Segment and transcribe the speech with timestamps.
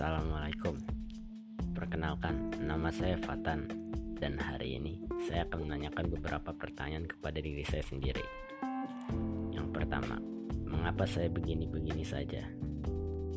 [0.00, 0.80] Assalamualaikum
[1.76, 3.68] Perkenalkan, nama saya Fatan
[4.16, 4.96] Dan hari ini
[5.28, 8.24] saya akan menanyakan beberapa pertanyaan kepada diri saya sendiri
[9.52, 10.16] Yang pertama,
[10.64, 12.48] mengapa saya begini-begini saja?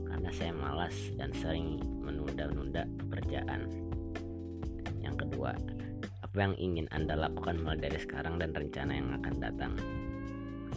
[0.08, 3.68] Karena saya malas dan sering menunda-nunda pekerjaan
[5.04, 5.52] Yang kedua,
[6.24, 9.76] apa yang ingin Anda lakukan mulai dari sekarang dan rencana yang akan datang?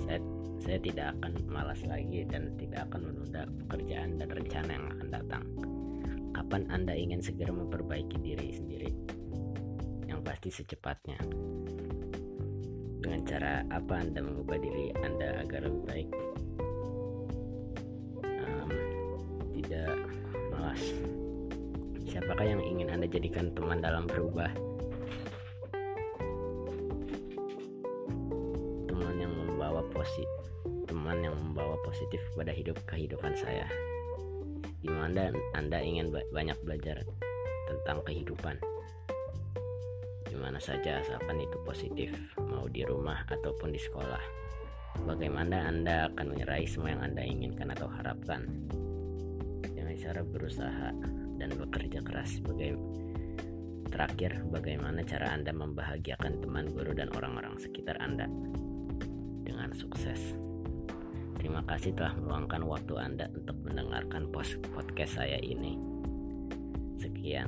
[0.02, 0.18] Saya
[0.66, 5.15] saya tidak akan malas lagi dan tidak akan menunda pekerjaan dan rencana yang akan datang.
[6.46, 8.86] Kapan Anda ingin segera memperbaiki diri sendiri?
[10.06, 11.18] Yang pasti secepatnya.
[13.02, 16.08] Dengan cara apa Anda mengubah diri Anda agar lebih baik?
[18.22, 18.70] Um,
[19.58, 19.90] tidak
[20.54, 20.82] malas.
[22.14, 24.54] Siapakah yang ingin Anda jadikan teman dalam berubah?
[28.86, 30.30] Teman yang membawa positif
[30.86, 33.66] teman yang membawa positif pada hidup kehidupan saya
[34.86, 37.02] di mana Anda ingin banyak belajar
[37.66, 38.54] tentang kehidupan?
[40.30, 44.22] Di mana saja asalkan itu positif mau di rumah ataupun di sekolah.
[45.02, 48.46] Bagaimana Anda akan menyerahi semua yang Anda inginkan atau harapkan?
[49.66, 50.94] Dengan cara berusaha
[51.34, 52.38] dan bekerja keras.
[52.38, 52.78] Sebagai
[53.90, 58.30] terakhir bagaimana cara Anda membahagiakan teman guru dan orang-orang sekitar Anda?
[59.42, 60.46] Dengan sukses
[61.46, 64.34] Terima kasih telah meluangkan waktu Anda untuk mendengarkan
[64.74, 65.78] podcast saya ini.
[66.98, 67.46] Sekian.